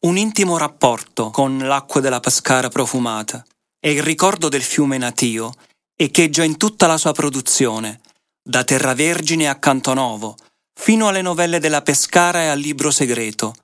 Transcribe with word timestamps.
un 0.00 0.16
intimo 0.16 0.56
rapporto 0.58 1.30
con 1.30 1.58
l'acqua 1.58 2.00
della 2.00 2.20
Pescara 2.20 2.68
profumata 2.68 3.44
e 3.80 3.90
il 3.90 4.02
ricordo 4.02 4.48
del 4.48 4.62
fiume 4.62 4.96
natio 4.96 5.52
echeggia 5.96 6.44
in 6.44 6.56
tutta 6.56 6.86
la 6.86 6.96
sua 6.96 7.10
produzione, 7.10 8.00
da 8.40 8.62
Terra 8.62 8.94
Vergine 8.94 9.48
a 9.48 9.56
Cantonovo, 9.56 10.36
fino 10.72 11.08
alle 11.08 11.22
novelle 11.22 11.58
della 11.58 11.82
Pescara 11.82 12.42
e 12.42 12.46
al 12.46 12.60
libro 12.60 12.92
segreto, 12.92 13.54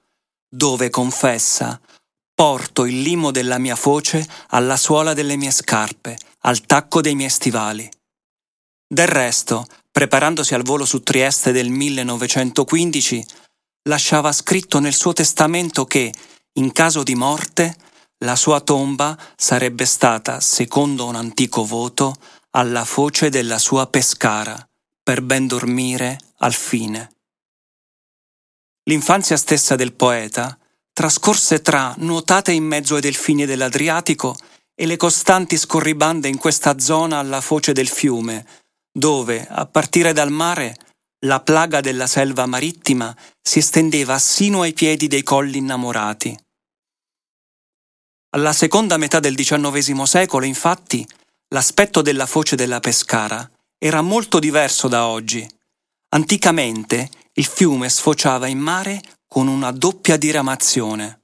dove 0.48 0.90
confessa 0.90 1.80
porto 2.34 2.84
il 2.84 3.00
limo 3.00 3.30
della 3.30 3.58
mia 3.58 3.76
foce 3.76 4.26
alla 4.48 4.76
suola 4.76 5.14
delle 5.14 5.36
mie 5.36 5.52
scarpe, 5.52 6.18
al 6.40 6.62
tacco 6.62 7.00
dei 7.00 7.14
miei 7.14 7.30
stivali. 7.30 7.88
Del 8.86 9.06
resto, 9.06 9.64
preparandosi 9.92 10.54
al 10.54 10.64
volo 10.64 10.84
su 10.84 11.00
Trieste 11.04 11.52
del 11.52 11.70
1915, 11.70 13.24
lasciava 13.84 14.32
scritto 14.32 14.78
nel 14.78 14.94
suo 14.94 15.12
testamento 15.12 15.84
che, 15.84 16.12
in 16.54 16.72
caso 16.72 17.02
di 17.02 17.14
morte, 17.14 17.76
la 18.24 18.36
sua 18.36 18.60
tomba 18.60 19.18
sarebbe 19.36 19.84
stata, 19.84 20.40
secondo 20.40 21.06
un 21.06 21.16
antico 21.16 21.64
voto, 21.64 22.16
alla 22.50 22.84
foce 22.84 23.28
della 23.28 23.58
sua 23.58 23.86
pescara, 23.86 24.56
per 25.02 25.22
ben 25.22 25.46
dormire 25.46 26.18
al 26.38 26.54
fine. 26.54 27.10
L'infanzia 28.84 29.36
stessa 29.36 29.76
del 29.76 29.94
poeta 29.94 30.56
trascorse 30.92 31.60
tra 31.60 31.94
nuotate 31.98 32.52
in 32.52 32.64
mezzo 32.64 32.94
ai 32.94 33.00
delfini 33.00 33.46
dell'Adriatico 33.46 34.36
e 34.74 34.86
le 34.86 34.96
costanti 34.96 35.56
scorribande 35.56 36.28
in 36.28 36.38
questa 36.38 36.78
zona 36.78 37.18
alla 37.18 37.40
foce 37.40 37.72
del 37.72 37.88
fiume, 37.88 38.46
dove, 38.92 39.46
a 39.46 39.66
partire 39.66 40.12
dal 40.12 40.30
mare, 40.30 40.76
la 41.24 41.40
plaga 41.40 41.80
della 41.80 42.06
selva 42.06 42.46
marittima 42.46 43.14
si 43.40 43.58
estendeva 43.58 44.18
sino 44.18 44.62
ai 44.62 44.72
piedi 44.72 45.06
dei 45.06 45.22
colli 45.22 45.58
innamorati. 45.58 46.36
Alla 48.30 48.52
seconda 48.52 48.96
metà 48.96 49.20
del 49.20 49.34
XIX 49.34 50.02
secolo, 50.02 50.44
infatti, 50.44 51.06
l'aspetto 51.48 52.02
della 52.02 52.26
foce 52.26 52.56
della 52.56 52.80
Pescara 52.80 53.48
era 53.78 54.02
molto 54.02 54.38
diverso 54.38 54.88
da 54.88 55.06
oggi. 55.06 55.46
Anticamente 56.10 57.10
il 57.34 57.46
fiume 57.46 57.88
sfociava 57.88 58.46
in 58.46 58.58
mare 58.58 59.00
con 59.26 59.46
una 59.46 59.70
doppia 59.70 60.16
diramazione. 60.16 61.20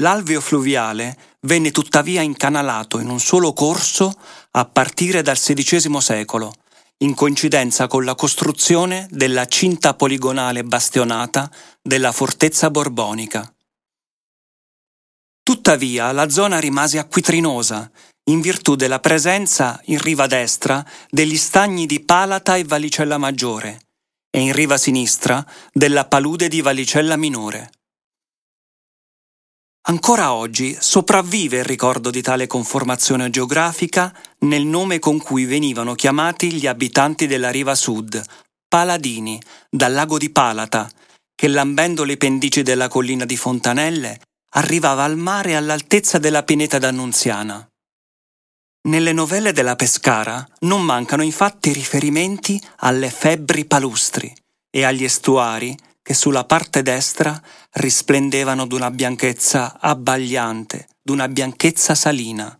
L'alveo 0.00 0.40
fluviale 0.40 1.36
venne 1.42 1.70
tuttavia 1.70 2.22
incanalato 2.22 2.98
in 2.98 3.08
un 3.08 3.20
solo 3.20 3.52
corso 3.52 4.12
a 4.52 4.64
partire 4.64 5.22
dal 5.22 5.36
XVI 5.36 6.00
secolo, 6.00 6.54
in 7.02 7.14
coincidenza 7.14 7.86
con 7.86 8.04
la 8.04 8.14
costruzione 8.14 9.06
della 9.10 9.46
cinta 9.46 9.94
poligonale 9.94 10.62
bastionata 10.64 11.50
della 11.82 12.12
fortezza 12.12 12.70
borbonica. 12.70 13.52
Tuttavia 15.42 16.12
la 16.12 16.28
zona 16.28 16.60
rimase 16.60 16.98
acquitrinosa 16.98 17.90
in 18.30 18.40
virtù 18.40 18.76
della 18.76 19.00
presenza 19.00 19.80
in 19.86 19.98
riva 19.98 20.28
destra 20.28 20.84
degli 21.10 21.36
stagni 21.36 21.86
di 21.86 21.98
Palata 22.00 22.56
e 22.56 22.64
Valicella 22.64 23.18
Maggiore 23.18 23.80
e 24.30 24.38
in 24.38 24.52
riva 24.52 24.76
sinistra 24.78 25.44
della 25.72 26.06
palude 26.06 26.46
di 26.46 26.60
Valicella 26.60 27.16
Minore. 27.16 27.70
Ancora 29.84 30.32
oggi 30.32 30.76
sopravvive 30.78 31.58
il 31.58 31.64
ricordo 31.64 32.10
di 32.10 32.22
tale 32.22 32.46
conformazione 32.46 33.30
geografica 33.30 34.14
nel 34.40 34.64
nome 34.64 35.00
con 35.00 35.18
cui 35.18 35.44
venivano 35.44 35.94
chiamati 35.94 36.52
gli 36.52 36.68
abitanti 36.68 37.26
della 37.26 37.50
riva 37.50 37.74
sud, 37.74 38.22
Paladini, 38.68 39.42
dal 39.68 39.92
lago 39.92 40.18
di 40.18 40.30
Palata, 40.30 40.88
che 41.34 41.48
lambendo 41.48 42.04
le 42.04 42.16
pendici 42.16 42.62
della 42.62 42.86
collina 42.86 43.24
di 43.24 43.36
Fontanelle 43.36 44.20
arrivava 44.54 45.02
al 45.02 45.16
mare 45.16 45.56
all'altezza 45.56 46.18
della 46.18 46.44
pineta 46.44 46.78
d'Annunziana. 46.78 47.66
Nelle 48.88 49.12
novelle 49.12 49.52
della 49.52 49.74
Pescara 49.74 50.46
non 50.60 50.82
mancano 50.82 51.22
infatti 51.22 51.72
riferimenti 51.72 52.60
alle 52.78 53.10
febbri 53.10 53.64
palustri 53.64 54.32
e 54.70 54.84
agli 54.84 55.02
estuari 55.02 55.76
che 56.02 56.14
sulla 56.14 56.44
parte 56.44 56.82
destra 56.82 57.40
risplendevano 57.72 58.66
d'una 58.66 58.90
bianchezza 58.90 59.78
abbagliante, 59.80 60.88
d'una 61.00 61.28
bianchezza 61.28 61.94
salina, 61.94 62.58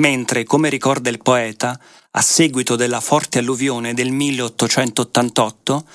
mentre, 0.00 0.44
come 0.44 0.68
ricorda 0.68 1.10
il 1.10 1.22
poeta, 1.22 1.78
a 2.10 2.20
seguito 2.20 2.76
della 2.76 3.00
forte 3.00 3.38
alluvione 3.38 3.94
del 3.94 4.10
1888, 4.10 5.88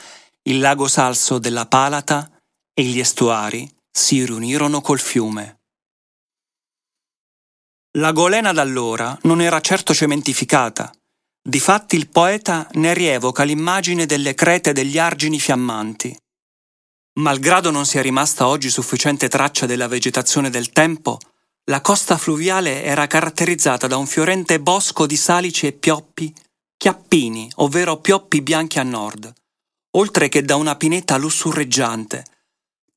il 0.44 0.60
lago 0.60 0.88
salso 0.88 1.38
della 1.38 1.66
Palata 1.66 2.30
e 2.74 2.84
gli 2.84 3.00
estuari 3.00 3.70
si 3.92 4.26
riunirono 4.26 4.82
col 4.82 5.00
fiume. 5.00 5.60
La 7.98 8.12
golena 8.12 8.54
d'allora 8.54 9.18
non 9.24 9.42
era 9.42 9.60
certo 9.62 9.94
cementificata. 9.94 10.92
Difatti 11.42 11.96
il 11.96 12.10
poeta 12.10 12.68
ne 12.74 12.94
rievoca 12.94 13.44
l'immagine 13.44 14.06
delle 14.06 14.34
crete 14.36 14.74
degli 14.74 15.00
argini 15.00 15.40
fiammanti. 15.40 16.16
Malgrado 17.20 17.70
non 17.70 17.86
sia 17.86 18.02
rimasta 18.02 18.48
oggi 18.48 18.70
sufficiente 18.70 19.28
traccia 19.28 19.66
della 19.66 19.90
vegetazione 19.90 20.50
del 20.50 20.70
tempo, 20.70 21.18
la 21.66 21.82
costa 21.82 22.18
fluviale 22.18 22.82
era 22.84 23.08
caratterizzata 23.08 23.88
da 23.88 23.98
un 23.98 24.08
fiorente 24.08 24.62
bosco 24.62 25.06
di 25.06 25.18
salici 25.18 25.68
e 25.68 25.74
pioppi, 25.74 26.34
chiappini, 26.78 27.52
ovvero 27.56 27.98
pioppi 27.98 28.42
bianchi 28.42 28.80
a 28.80 28.84
nord, 28.84 29.34
oltre 29.98 30.30
che 30.30 30.44
da 30.44 30.56
una 30.56 30.78
pineta 30.78 31.18
lussurreggiante, 31.18 32.24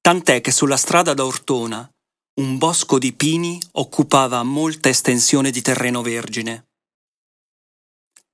tant'è 0.01 0.41
che 0.41 0.53
sulla 0.53 0.77
strada 0.77 1.15
da 1.15 1.25
Ortona 1.25 1.91
un 2.35 2.59
bosco 2.59 3.01
di 3.01 3.13
pini 3.13 3.61
occupava 3.73 4.45
molta 4.45 4.89
estensione 4.89 5.51
di 5.51 5.63
terreno 5.63 6.01
vergine. 6.01 6.67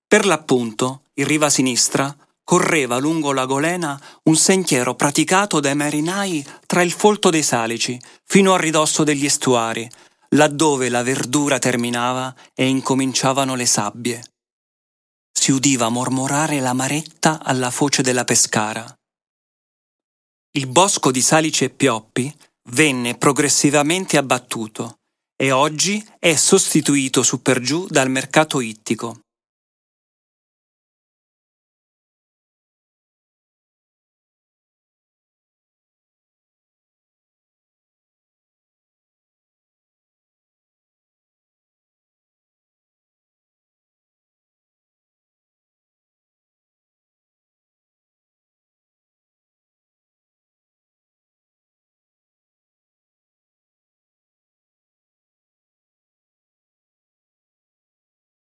Per 0.07 0.27
l'appunto, 0.27 1.05
in 1.15 1.27
riva 1.27 1.49
sinistra, 1.49 2.15
correva 2.49 2.97
lungo 2.97 3.35
la 3.35 3.45
golena 3.45 4.01
un 4.23 4.35
sentiero 4.35 4.95
praticato 4.95 5.61
dai 5.61 5.75
marinai 5.75 6.43
tra 6.65 6.81
il 6.81 6.93
folto 6.93 7.29
dei 7.29 7.43
salici 7.43 8.01
fino 8.25 8.55
a 8.55 8.57
ridosso 8.57 9.05
degli 9.05 9.27
estuari, 9.27 9.87
laddove 10.31 10.89
la 10.89 11.03
verdura 11.03 11.59
terminava 11.59 12.35
e 12.55 12.67
incominciavano 12.67 13.55
le 13.55 13.67
sabbie. 13.67 14.25
Si 15.31 15.53
udiva 15.53 15.91
mormorare 15.91 16.61
la 16.61 16.73
maretta 16.73 17.39
alla 17.45 17.71
foce 17.71 18.01
della 18.01 18.25
pescara. 18.25 18.83
Il 20.53 20.69
bosco 20.69 21.11
di 21.11 21.21
salici 21.21 21.65
e 21.65 21.69
pioppi 21.69 22.35
venne 22.71 23.19
progressivamente 23.19 24.17
abbattuto 24.17 25.01
e 25.37 25.51
oggi 25.51 26.03
è 26.19 26.35
sostituito 26.35 27.23
su 27.23 27.43
per 27.43 27.61
giù 27.61 27.87
dal 27.91 28.09
mercato 28.09 28.61
ittico. 28.61 29.21